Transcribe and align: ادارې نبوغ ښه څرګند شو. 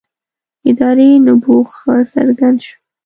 ادارې 0.69 1.09
نبوغ 1.25 1.67
ښه 1.79 1.95
څرګند 2.13 2.57
شو. 2.67 2.75